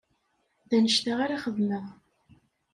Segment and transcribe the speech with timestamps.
[0.69, 1.85] D anect-a ara xeddmeɣ.